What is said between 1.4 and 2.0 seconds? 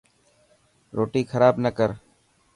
نه ڪر.